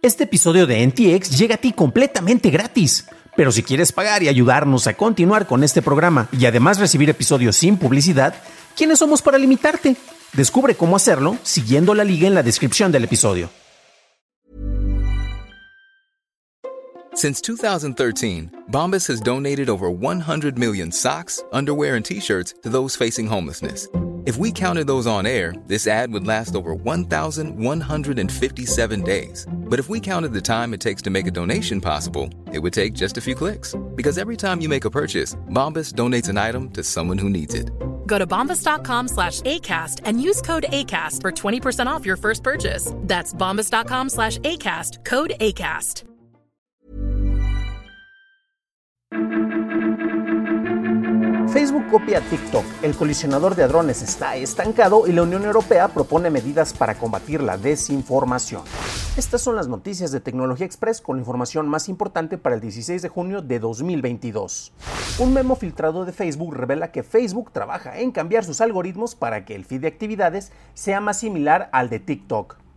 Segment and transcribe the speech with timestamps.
[0.00, 3.06] Este episodio de NTX llega a ti completamente gratis.
[3.36, 7.56] Pero si quieres pagar y ayudarnos a continuar con este programa y además recibir episodios
[7.56, 8.32] sin publicidad,
[8.76, 9.96] ¿quiénes somos para limitarte?
[10.34, 13.50] Descubre cómo hacerlo siguiendo la liga en la descripción del episodio.
[17.14, 23.26] Since 2013, Bombas has donated over 100 million socks, underwear, and t-shirts to those facing
[23.26, 23.88] homelessness.
[24.26, 29.46] If we counted those on air, this ad would last over 1,157 days.
[29.68, 32.72] But if we counted the time it takes to make a donation possible, it would
[32.72, 33.74] take just a few clicks.
[33.94, 37.54] Because every time you make a purchase, Bombas donates an item to someone who needs
[37.54, 37.70] it.
[38.06, 42.92] Go to bombas.com slash ACAST and use code ACAST for 20% off your first purchase.
[42.96, 46.07] That's bombas.com slash ACAST, code ACAST.
[51.58, 56.72] Facebook copia TikTok, el colisionador de hadrones está estancado y la Unión Europea propone medidas
[56.72, 58.62] para combatir la desinformación.
[59.16, 63.02] Estas son las noticias de Tecnología Express con la información más importante para el 16
[63.02, 64.72] de junio de 2022.
[65.18, 69.56] Un memo filtrado de Facebook revela que Facebook trabaja en cambiar sus algoritmos para que
[69.56, 72.67] el feed de actividades sea más similar al de TikTok.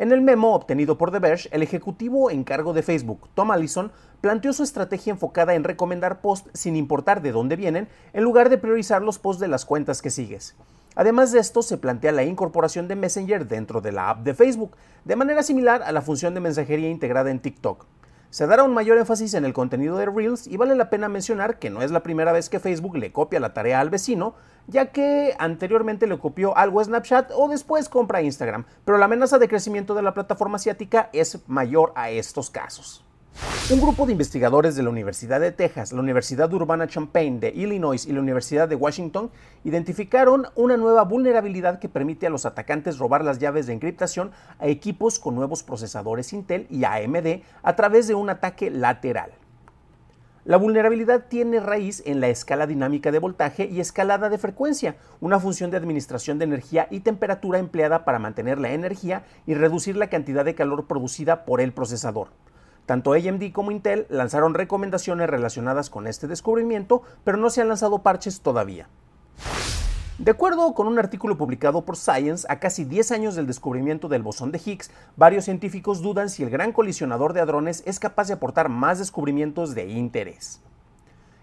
[0.00, 3.92] En el memo obtenido por The Verge, el ejecutivo en cargo de Facebook, Tom Allison,
[4.22, 8.56] planteó su estrategia enfocada en recomendar posts sin importar de dónde vienen, en lugar de
[8.56, 10.56] priorizar los posts de las cuentas que sigues.
[10.94, 14.74] Además de esto, se plantea la incorporación de Messenger dentro de la app de Facebook,
[15.04, 17.84] de manera similar a la función de mensajería integrada en TikTok.
[18.30, 21.58] Se dará un mayor énfasis en el contenido de Reels y vale la pena mencionar
[21.58, 24.36] que no es la primera vez que Facebook le copia la tarea al vecino,
[24.68, 29.40] ya que anteriormente le copió algo a Snapchat o después compra Instagram, pero la amenaza
[29.40, 33.04] de crecimiento de la plataforma asiática es mayor a estos casos.
[33.70, 38.04] Un grupo de investigadores de la Universidad de Texas, la Universidad Urbana Champaign de Illinois
[38.04, 39.30] y la Universidad de Washington
[39.62, 44.66] identificaron una nueva vulnerabilidad que permite a los atacantes robar las llaves de encriptación a
[44.66, 49.30] equipos con nuevos procesadores Intel y AMD a través de un ataque lateral.
[50.44, 55.38] La vulnerabilidad tiene raíz en la escala dinámica de voltaje y escalada de frecuencia, una
[55.38, 60.08] función de administración de energía y temperatura empleada para mantener la energía y reducir la
[60.08, 62.28] cantidad de calor producida por el procesador.
[62.90, 68.02] Tanto AMD como Intel lanzaron recomendaciones relacionadas con este descubrimiento, pero no se han lanzado
[68.02, 68.88] parches todavía.
[70.18, 74.24] De acuerdo con un artículo publicado por Science, a casi 10 años del descubrimiento del
[74.24, 78.34] bosón de Higgs, varios científicos dudan si el gran colisionador de hadrones es capaz de
[78.34, 80.60] aportar más descubrimientos de interés.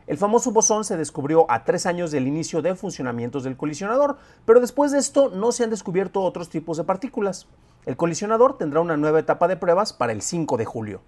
[0.05, 4.59] El famoso bosón se descubrió a tres años del inicio de funcionamientos del colisionador, pero
[4.59, 7.47] después de esto no se han descubierto otros tipos de partículas.
[7.85, 11.01] El colisionador tendrá una nueva etapa de pruebas para el 5 de julio.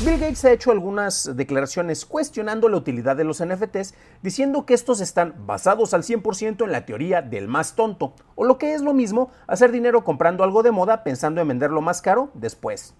[0.00, 5.00] Bill Gates ha hecho algunas declaraciones cuestionando la utilidad de los NFTs, diciendo que estos
[5.00, 8.92] están basados al 100% en la teoría del más tonto, o lo que es lo
[8.92, 12.94] mismo, hacer dinero comprando algo de moda pensando en venderlo más caro después.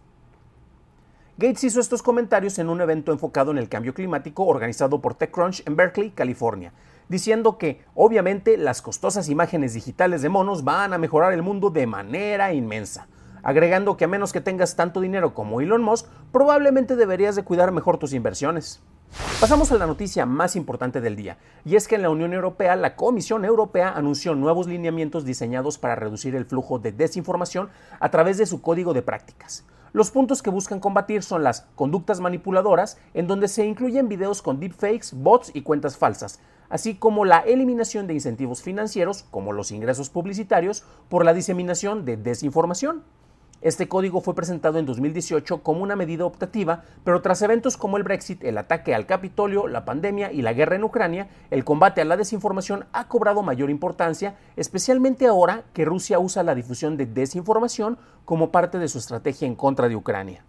[1.36, 5.66] Gates hizo estos comentarios en un evento enfocado en el cambio climático organizado por TechCrunch
[5.66, 6.72] en Berkeley, California,
[7.08, 11.88] diciendo que obviamente las costosas imágenes digitales de monos van a mejorar el mundo de
[11.88, 13.08] manera inmensa
[13.44, 17.70] agregando que a menos que tengas tanto dinero como Elon Musk, probablemente deberías de cuidar
[17.70, 18.80] mejor tus inversiones.
[19.40, 22.74] Pasamos a la noticia más importante del día, y es que en la Unión Europea
[22.74, 27.68] la Comisión Europea anunció nuevos lineamientos diseñados para reducir el flujo de desinformación
[28.00, 29.64] a través de su código de prácticas.
[29.92, 34.58] Los puntos que buscan combatir son las conductas manipuladoras, en donde se incluyen videos con
[34.58, 40.10] deepfakes, bots y cuentas falsas, así como la eliminación de incentivos financieros, como los ingresos
[40.10, 43.04] publicitarios, por la diseminación de desinformación.
[43.64, 48.02] Este código fue presentado en 2018 como una medida optativa, pero tras eventos como el
[48.02, 52.04] Brexit, el ataque al Capitolio, la pandemia y la guerra en Ucrania, el combate a
[52.04, 57.96] la desinformación ha cobrado mayor importancia, especialmente ahora que Rusia usa la difusión de desinformación
[58.26, 60.44] como parte de su estrategia en contra de Ucrania.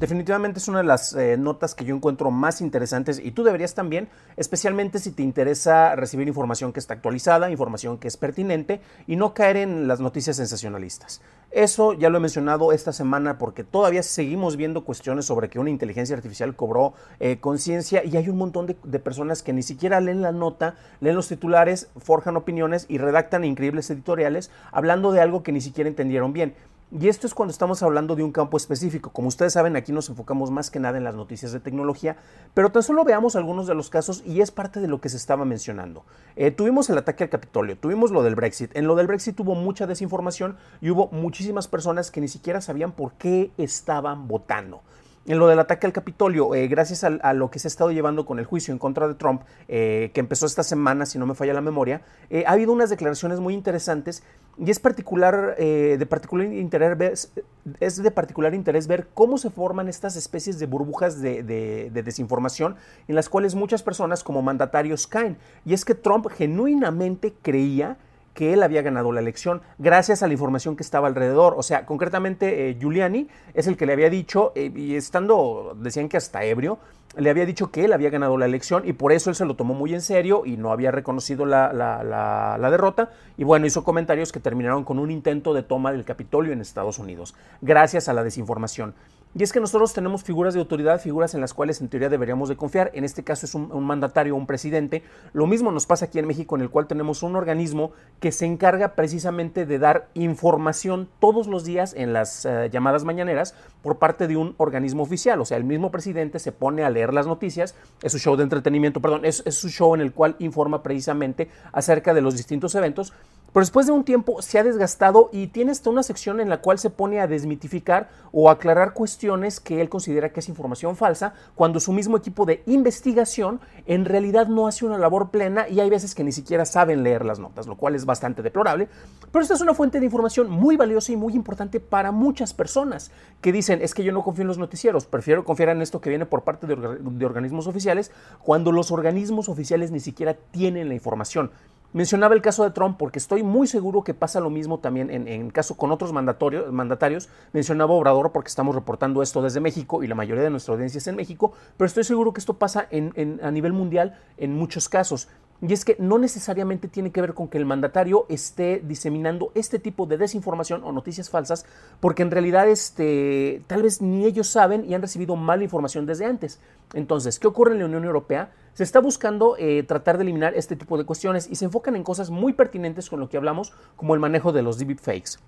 [0.00, 3.74] Definitivamente es una de las eh, notas que yo encuentro más interesantes y tú deberías
[3.74, 9.16] también, especialmente si te interesa recibir información que está actualizada, información que es pertinente y
[9.16, 11.20] no caer en las noticias sensacionalistas.
[11.50, 15.68] Eso ya lo he mencionado esta semana porque todavía seguimos viendo cuestiones sobre que una
[15.68, 20.00] inteligencia artificial cobró eh, conciencia y hay un montón de, de personas que ni siquiera
[20.00, 25.42] leen la nota, leen los titulares, forjan opiniones y redactan increíbles editoriales hablando de algo
[25.42, 26.54] que ni siquiera entendieron bien.
[26.92, 29.10] Y esto es cuando estamos hablando de un campo específico.
[29.10, 32.16] Como ustedes saben, aquí nos enfocamos más que nada en las noticias de tecnología,
[32.52, 35.16] pero tan solo veamos algunos de los casos y es parte de lo que se
[35.16, 36.04] estaba mencionando.
[36.34, 38.76] Eh, tuvimos el ataque al Capitolio, tuvimos lo del Brexit.
[38.76, 42.90] En lo del Brexit hubo mucha desinformación y hubo muchísimas personas que ni siquiera sabían
[42.90, 44.82] por qué estaban votando.
[45.26, 48.24] En lo del ataque al Capitolio, eh, gracias a, lo que se ha estado llevando
[48.24, 51.34] con el juicio en contra de Trump, eh, que empezó esta semana, si no me
[51.34, 52.00] falla la memoria,
[52.30, 54.22] eh, ha habido unas declaraciones muy interesantes
[54.58, 57.32] y es particular, de particular interés,
[57.78, 62.76] es de particular interés ver cómo se forman estas especies de burbujas de, de desinformación
[63.08, 65.38] en las cuales muchas personas como mandatarios caen.
[65.64, 67.96] Y es que Trump genuinamente creía
[68.34, 71.54] que él había ganado la elección gracias a la información que estaba alrededor.
[71.56, 76.08] O sea, concretamente eh, Giuliani es el que le había dicho, eh, y estando, decían
[76.08, 76.78] que hasta ebrio,
[77.16, 79.56] le había dicho que él había ganado la elección y por eso él se lo
[79.56, 83.10] tomó muy en serio y no había reconocido la, la, derrota.
[83.36, 86.98] Y bueno, hizo comentarios que terminaron con un intento de toma del Capitolio en Estados
[86.98, 88.94] Unidos, gracias a la desinformación.
[89.32, 92.48] Y es que nosotros tenemos figuras de autoridad, figuras en las cuales en teoría deberíamos
[92.48, 92.90] de confiar.
[92.94, 95.04] En este caso es un, mandatario, un presidente.
[95.32, 98.46] Lo mismo nos pasa aquí en México, en el cual tenemos un organismo que se
[98.46, 104.26] encarga precisamente de dar información todos los días en las eh, llamadas mañaneras por parte
[104.26, 105.40] de un organismo oficial.
[105.40, 108.42] O sea, el mismo presidente se pone a leer las noticias, es su show de
[108.42, 112.74] entretenimiento, perdón, es, es su show en el cual informa precisamente acerca de los distintos
[112.74, 113.12] eventos
[113.52, 116.60] pero después de un tiempo se ha desgastado y tiene hasta una sección en la
[116.60, 121.34] cual se pone a desmitificar o aclarar cuestiones que él considera que es información falsa,
[121.54, 125.90] cuando su mismo equipo de investigación en realidad no hace una labor plena y hay
[125.90, 128.88] veces que ni siquiera saben leer las notas, lo cual es bastante deplorable.
[129.32, 133.10] Pero esta es una fuente de información muy valiosa y muy importante para muchas personas
[133.40, 136.10] que dicen, es que yo no confío en los noticieros, prefiero confiar en esto que
[136.10, 138.12] viene por parte de, de organismos oficiales,
[138.42, 141.50] cuando los organismos oficiales ni siquiera tienen la información.
[141.92, 145.26] Mencionaba el caso de Trump porque estoy muy seguro que pasa lo mismo también en,
[145.26, 147.28] en caso con otros mandatarios.
[147.52, 151.06] Mencionaba Obrador porque estamos reportando esto desde México y la mayoría de nuestra audiencia es
[151.08, 155.28] en México, pero estoy seguro que esto pasa en, a nivel mundial en muchos casos.
[155.62, 159.78] Y es que no necesariamente tiene que ver con que el mandatario esté diseminando este
[159.78, 161.66] tipo de desinformación o noticias falsas,
[162.00, 166.24] porque en realidad este, tal vez ni ellos saben y han recibido mala información desde
[166.24, 166.60] antes.
[166.94, 168.52] Entonces, ¿qué ocurre en la Unión Europea?
[168.72, 172.04] Se está buscando eh, tratar de eliminar este tipo de cuestiones y se enfocan en
[172.04, 175.38] cosas muy pertinentes con lo que hablamos, como el manejo de los deepfakes.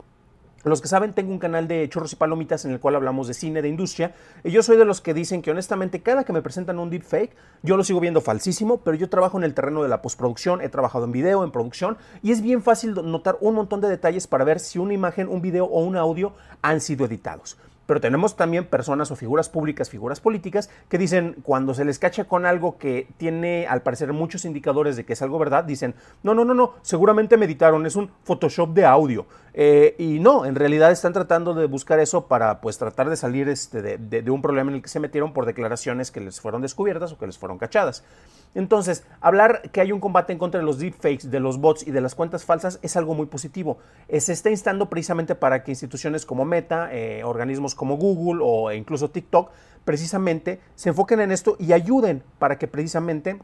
[0.65, 3.35] Los que saben, tengo un canal de chorros y palomitas en el cual hablamos de
[3.35, 4.15] cine, de industria,
[4.45, 7.35] y yo soy de los que dicen que honestamente cada que me presentan un deepfake,
[7.63, 10.69] yo lo sigo viendo falsísimo, pero yo trabajo en el terreno de la postproducción, he
[10.69, 14.45] trabajado en video, en producción, y es bien fácil notar un montón de detalles para
[14.45, 16.33] ver si una imagen, un video o un audio
[16.63, 17.57] han sido editados.
[17.87, 22.25] Pero tenemos también personas o figuras públicas, figuras políticas, que dicen, cuando se les cacha
[22.25, 26.35] con algo que tiene al parecer muchos indicadores de que es algo verdad, dicen, no,
[26.35, 29.27] no, no, no, seguramente meditaron, es un Photoshop de audio.
[29.55, 33.49] Eh, y no, en realidad están tratando de buscar eso para pues tratar de salir
[33.49, 37.13] este, de, un problema en el que se metieron por declaraciones que les fueron descubiertas
[37.13, 38.05] o que les fueron cachadas.
[38.55, 41.91] Entonces, hablar que hay un combate en contra de los deepfakes, de los bots y
[41.91, 43.79] de las cuentas falsas es algo muy positivo.
[44.19, 49.11] Se está instando precisamente para que instituciones como Meta, eh, organismos como Google o incluso
[49.11, 49.51] TikTok,
[49.85, 53.39] precisamente se enfoquen en esto y ayuden para que precisamente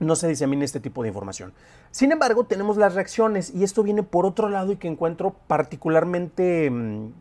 [0.00, 1.52] no se disemine este tipo de información.
[1.90, 6.70] Sin embargo, tenemos las reacciones y esto viene por otro lado y que encuentro particularmente
[6.70, 7.12] mm,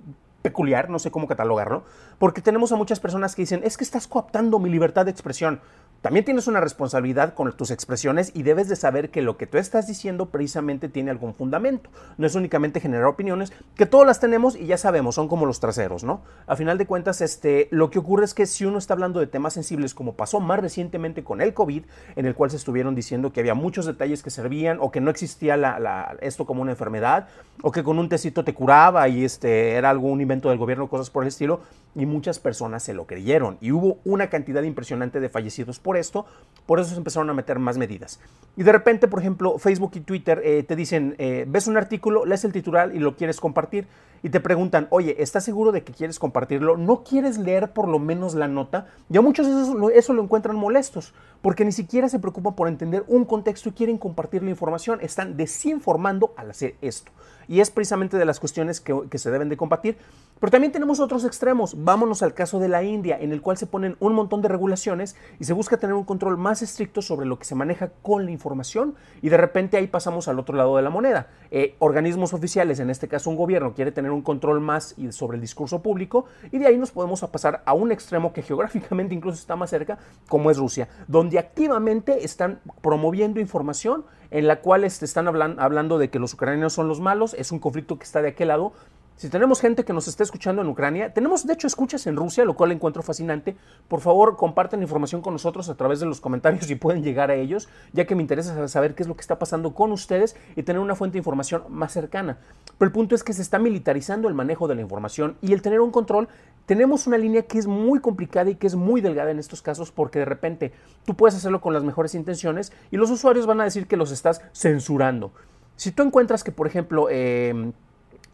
[0.41, 1.83] peculiar, no sé cómo catalogarlo,
[2.17, 5.61] porque tenemos a muchas personas que dicen, es que estás cooptando mi libertad de expresión.
[6.01, 9.59] También tienes una responsabilidad con tus expresiones y debes de saber que lo que tú
[9.59, 11.91] estás diciendo precisamente tiene algún fundamento.
[12.17, 15.59] No es únicamente generar opiniones, que todas las tenemos y ya sabemos, son como los
[15.59, 16.21] traseros, ¿no?
[16.47, 19.27] A final de cuentas, este, lo que ocurre es que si uno está hablando de
[19.27, 21.83] temas sensibles, como pasó más recientemente con el COVID,
[22.15, 25.11] en el cual se estuvieron diciendo que había muchos detalles que servían o que no
[25.11, 25.77] existía
[26.21, 27.27] esto como una enfermedad,
[27.61, 31.11] o que con un tecito te curaba y este, era algún invento del gobierno, cosas
[31.11, 31.61] por el estilo,
[31.95, 33.57] y muchas personas se lo creyeron.
[33.61, 36.25] Y hubo una cantidad impresionante de fallecidos por esto,
[36.65, 38.19] por eso se empezaron a meter más medidas.
[38.55, 42.25] Y de repente, por ejemplo, Facebook y Twitter eh, te dicen, eh, ves un artículo,
[42.25, 43.87] lees el titular y lo quieres compartir,
[44.23, 46.77] y te preguntan, oye, ¿estás seguro de que quieres compartirlo?
[46.77, 48.87] ¿No quieres leer por lo menos la nota?
[49.09, 53.25] Ya muchos eso, eso lo encuentran molestos, porque ni siquiera se preocupan por entender un
[53.25, 57.11] contexto y quieren compartir la información, están desinformando al hacer esto.
[57.47, 59.97] Y es precisamente de las cuestiones que, que se deben de combatir.
[60.41, 61.75] Pero también tenemos otros extremos.
[61.83, 65.15] Vámonos al caso de la India, en el cual se ponen un montón de regulaciones
[65.39, 68.31] y se busca tener un control más estricto sobre lo que se maneja con la
[68.31, 68.95] información.
[69.21, 71.27] Y de repente ahí pasamos al otro lado de la moneda.
[71.51, 75.41] Eh, organismos oficiales, en este caso un gobierno, quiere tener un control más sobre el
[75.41, 76.25] discurso público.
[76.51, 79.99] Y de ahí nos podemos pasar a un extremo que geográficamente incluso está más cerca,
[80.27, 86.09] como es Rusia, donde activamente están promoviendo información en la cual este, están hablando de
[86.09, 88.71] que los ucranianos son los malos, es un conflicto que está de aquel lado,
[89.15, 92.43] si tenemos gente que nos está escuchando en Ucrania, tenemos de hecho escuchas en Rusia,
[92.43, 93.55] lo cual encuentro fascinante.
[93.87, 97.35] Por favor, compartan información con nosotros a través de los comentarios si pueden llegar a
[97.35, 100.63] ellos, ya que me interesa saber qué es lo que está pasando con ustedes y
[100.63, 102.39] tener una fuente de información más cercana.
[102.79, 105.61] Pero el punto es que se está militarizando el manejo de la información y el
[105.61, 106.27] tener un control
[106.65, 109.91] tenemos una línea que es muy complicada y que es muy delgada en estos casos
[109.91, 110.71] porque de repente
[111.05, 114.11] tú puedes hacerlo con las mejores intenciones y los usuarios van a decir que los
[114.11, 115.31] estás censurando.
[115.75, 117.71] Si tú encuentras que, por ejemplo, eh,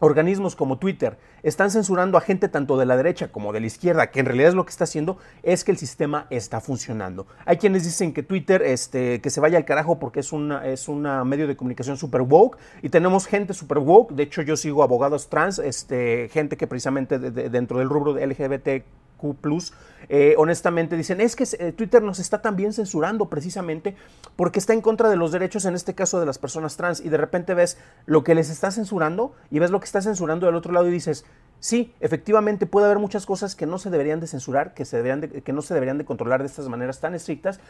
[0.00, 4.10] organismos como Twitter están censurando a gente tanto de la derecha como de la izquierda,
[4.10, 7.26] que en realidad es lo que está haciendo es que el sistema está funcionando.
[7.44, 10.88] Hay quienes dicen que Twitter este, que se vaya al carajo porque es una es
[10.88, 15.28] medio de comunicación super woke y tenemos gente super woke, de hecho yo sigo abogados
[15.28, 18.84] trans, este, gente que precisamente dentro del rubro de LGBT
[19.18, 19.36] Q+,
[20.08, 23.94] eh, honestamente dicen, es que eh, Twitter nos está también censurando precisamente
[24.36, 27.10] porque está en contra de los derechos, en este caso de las personas trans, y
[27.10, 30.54] de repente ves lo que les está censurando y ves lo que está censurando del
[30.54, 31.26] otro lado y dices,
[31.60, 35.20] sí, efectivamente puede haber muchas cosas que no se deberían de censurar, que, se deberían
[35.42, 37.60] que no se deberían de controlar de estas maneras tan estrictas,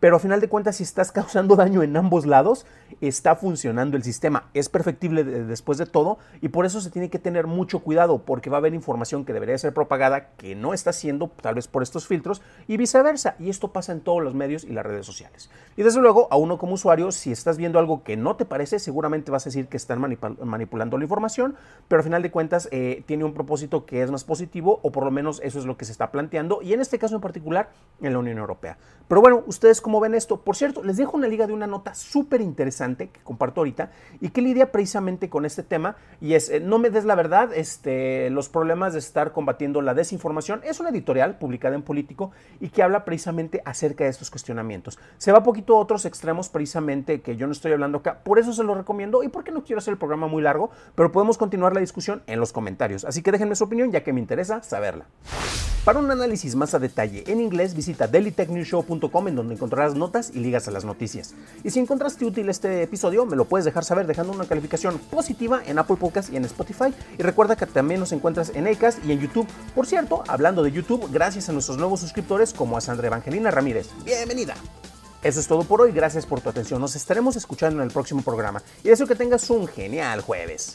[0.00, 2.66] pero a final de cuentas, si estás causando daño en ambos lados,
[3.00, 4.48] está funcionando el sistema.
[4.54, 8.50] Es perfectible después de todo y por eso se tiene que tener mucho cuidado porque
[8.50, 11.82] va a haber información que debería ser propagada que no está siendo, tal vez por
[11.82, 13.36] estos filtros, y viceversa.
[13.38, 15.50] Y esto pasa en todos los medios y las redes sociales.
[15.76, 18.78] Y desde luego, a uno como usuario, si estás viendo algo que no te parece,
[18.78, 21.54] seguramente vas a decir que están manipulando la información,
[21.88, 25.04] pero a final de cuentas eh, tiene un propósito que es más positivo o por
[25.04, 27.70] lo menos eso es lo que se está planteando y en este caso en particular
[28.00, 28.78] en la Unión Europea.
[29.08, 30.42] Pero bueno, ustedes ven esto.
[30.42, 34.28] Por cierto, les dejo una liga de una nota súper interesante que comparto ahorita y
[34.28, 38.30] que lidia precisamente con este tema y es eh, No me des la verdad, este,
[38.30, 40.60] los problemas de estar combatiendo la desinformación.
[40.64, 42.30] Es una editorial publicada en Político
[42.60, 44.98] y que habla precisamente acerca de estos cuestionamientos.
[45.18, 48.52] Se va poquito a otros extremos precisamente que yo no estoy hablando acá, por eso
[48.52, 51.72] se lo recomiendo y porque no quiero hacer el programa muy largo, pero podemos continuar
[51.72, 53.04] la discusión en los comentarios.
[53.04, 55.06] Así que déjenme su opinión ya que me interesa saberla.
[55.84, 60.40] Para un análisis más a detalle en inglés, visita dailytechnewshow.com en donde encontrarás notas y
[60.40, 61.34] ligas a las noticias.
[61.64, 65.62] Y si encontraste útil este episodio, me lo puedes dejar saber dejando una calificación positiva
[65.66, 66.92] en Apple Podcast y en Spotify.
[67.18, 69.48] Y recuerda que también nos encuentras en Acast y en YouTube.
[69.74, 73.88] Por cierto, hablando de YouTube, gracias a nuestros nuevos suscriptores como a Sandra Evangelina Ramírez.
[74.04, 74.56] Bienvenida.
[75.22, 76.80] Eso es todo por hoy, gracias por tu atención.
[76.82, 80.74] Nos estaremos escuchando en el próximo programa y deseo que tengas un genial jueves.